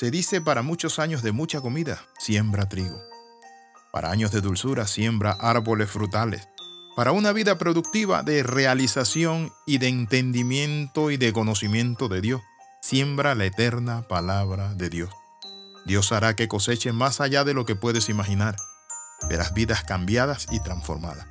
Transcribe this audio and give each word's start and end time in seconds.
Se 0.00 0.10
dice 0.10 0.40
para 0.40 0.62
muchos 0.62 0.98
años 0.98 1.22
de 1.22 1.30
mucha 1.30 1.60
comida, 1.60 2.00
siembra 2.18 2.66
trigo. 2.70 2.98
Para 3.92 4.10
años 4.10 4.32
de 4.32 4.40
dulzura, 4.40 4.86
siembra 4.86 5.32
árboles 5.32 5.90
frutales. 5.90 6.48
Para 6.96 7.12
una 7.12 7.34
vida 7.34 7.58
productiva 7.58 8.22
de 8.22 8.42
realización 8.42 9.52
y 9.66 9.76
de 9.76 9.88
entendimiento 9.88 11.10
y 11.10 11.18
de 11.18 11.34
conocimiento 11.34 12.08
de 12.08 12.22
Dios, 12.22 12.40
siembra 12.80 13.34
la 13.34 13.44
eterna 13.44 14.08
palabra 14.08 14.72
de 14.72 14.88
Dios. 14.88 15.10
Dios 15.84 16.12
hará 16.12 16.34
que 16.34 16.48
coseche 16.48 16.92
más 16.92 17.20
allá 17.20 17.44
de 17.44 17.52
lo 17.52 17.66
que 17.66 17.76
puedes 17.76 18.08
imaginar. 18.08 18.56
Verás 19.28 19.52
vidas 19.52 19.84
cambiadas 19.84 20.46
y 20.50 20.60
transformadas. 20.60 21.26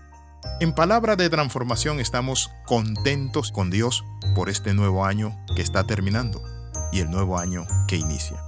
En 0.59 0.75
palabra 0.75 1.15
de 1.15 1.27
transformación 1.31 1.99
estamos 1.99 2.51
contentos 2.67 3.51
con 3.51 3.71
Dios 3.71 4.05
por 4.35 4.47
este 4.47 4.75
nuevo 4.75 5.05
año 5.05 5.35
que 5.55 5.63
está 5.63 5.87
terminando 5.87 6.43
y 6.91 6.99
el 6.99 7.09
nuevo 7.09 7.39
año 7.39 7.65
que 7.87 7.95
inicia. 7.95 8.45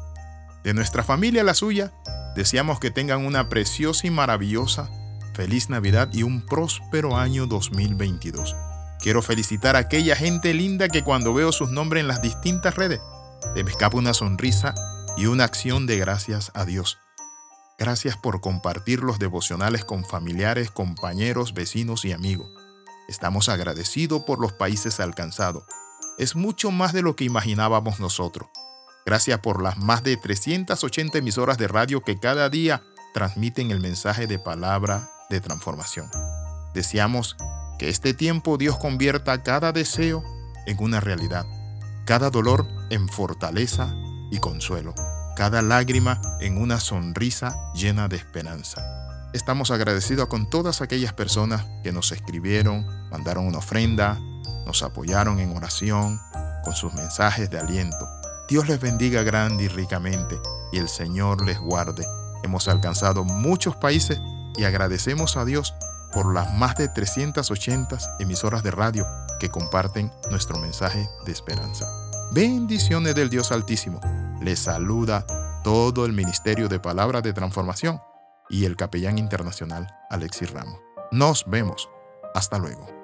De 0.64 0.74
nuestra 0.74 1.04
familia 1.04 1.42
a 1.42 1.46
la 1.46 1.54
suya, 1.54 1.92
deseamos 2.36 2.80
que 2.80 2.92
tengan 2.92 3.26
una 3.26 3.50
preciosa 3.50 4.08
y 4.08 4.12
maravillosa 4.12 4.90
feliz 5.34 5.70
Navidad 5.70 6.10
y 6.12 6.24
un 6.24 6.46
próspero 6.46 7.18
año 7.18 7.48
2022. 7.48 8.56
Quiero 9.00 9.22
felicitar 9.22 9.76
a 9.76 9.80
aquella 9.80 10.16
gente 10.16 10.54
linda 10.54 10.90
que 10.90 11.04
cuando 11.04 11.34
veo 11.34 11.52
sus 11.52 11.72
nombres 11.72 12.02
en 12.02 12.08
las 12.08 12.22
distintas 12.22 12.76
redes, 12.76 13.00
se 13.56 13.64
me 13.64 13.72
escapa 13.72 13.98
una 13.98 14.14
sonrisa 14.14 14.76
y 15.18 15.26
una 15.26 15.46
acción 15.46 15.88
de 15.88 15.98
gracias 15.98 16.52
a 16.54 16.66
Dios. 16.66 17.00
Gracias 17.80 18.16
por 18.16 18.42
compartir 18.42 19.00
los 19.00 19.18
devocionales 19.18 19.86
con 19.86 20.06
familiares, 20.06 20.70
compañeros, 20.70 21.54
vecinos 21.54 22.06
y 22.06 22.12
amigos. 22.12 22.48
Estamos 23.10 23.50
agradecidos 23.50 24.22
por 24.24 24.40
los 24.40 24.54
países 24.54 25.00
alcanzados. 25.00 25.64
Es 26.20 26.36
mucho 26.36 26.70
más 26.70 26.94
de 26.94 27.02
lo 27.02 27.16
que 27.16 27.24
imaginábamos 27.24 28.00
nosotros. 28.00 28.48
Gracias 29.06 29.40
por 29.40 29.62
las 29.62 29.78
más 29.78 30.04
de 30.04 30.18
380 30.18 31.18
emisoras 31.18 31.58
de 31.58 31.68
radio 31.68 32.02
que 32.02 32.20
cada 32.20 32.50
día 32.50 32.84
transmiten 33.14 33.72
el 33.72 33.80
mensaje 33.80 34.28
de 34.28 34.40
palabra 34.40 35.10
de 35.30 35.42
transformación. 35.42 36.10
Deseamos 36.74 37.36
que 37.80 37.90
este 37.90 38.14
tiempo 38.14 38.58
Dios 38.58 38.78
convierta 38.78 39.42
cada 39.42 39.72
deseo 39.72 40.24
en 40.68 40.78
una 40.80 41.00
realidad, 41.00 41.46
cada 42.06 42.30
dolor 42.30 42.68
en 42.90 43.10
fortaleza 43.10 43.94
y 44.32 44.38
consuelo, 44.38 44.94
cada 45.36 45.62
lágrima 45.62 46.22
en 46.40 46.62
una 46.62 46.80
sonrisa 46.80 47.56
llena 47.74 48.08
de 48.08 48.18
esperanza. 48.18 48.82
Estamos 49.34 49.72
agradecidos 49.72 50.28
con 50.28 50.50
todas 50.50 50.82
aquellas 50.82 51.14
personas 51.14 51.66
que 51.84 51.92
nos 51.92 52.12
escribieron, 52.12 52.86
mandaron 53.10 53.48
una 53.48 53.60
ofrenda, 53.60 54.20
nos 54.66 54.84
apoyaron 54.84 55.40
en 55.40 55.56
oración, 55.56 56.20
con 56.64 56.76
sus 56.76 56.94
mensajes 56.94 57.50
de 57.50 57.60
aliento. 57.60 58.21
Dios 58.52 58.68
les 58.68 58.82
bendiga 58.82 59.24
grande 59.24 59.64
y 59.64 59.68
ricamente 59.70 60.38
y 60.74 60.78
el 60.78 60.90
Señor 60.90 61.42
les 61.46 61.58
guarde. 61.58 62.06
Hemos 62.44 62.68
alcanzado 62.68 63.24
muchos 63.24 63.78
países 63.78 64.20
y 64.58 64.66
agradecemos 64.66 65.38
a 65.38 65.46
Dios 65.46 65.74
por 66.12 66.34
las 66.34 66.54
más 66.56 66.76
de 66.76 66.90
380 66.90 67.98
emisoras 68.20 68.62
de 68.62 68.72
radio 68.72 69.08
que 69.40 69.48
comparten 69.48 70.12
nuestro 70.32 70.60
mensaje 70.60 71.10
de 71.26 71.32
esperanza. 71.32 71.86
Bendiciones 72.34 73.16
del 73.16 73.30
Dios 73.30 73.54
Altísimo. 73.54 74.02
Les 74.42 74.60
saluda 74.60 75.26
todo 75.64 76.06
el 76.06 76.12
Ministerio 76.12 76.68
de 76.68 76.82
Palabras 76.82 77.24
de 77.24 77.32
Transformación 77.32 78.02
y 78.50 78.66
el 78.66 78.76
capellán 78.76 79.18
internacional 79.18 79.88
Alexis 80.10 80.52
Ramos. 80.52 80.78
Nos 81.14 81.46
vemos. 81.50 81.90
Hasta 82.36 82.58
luego. 82.58 83.01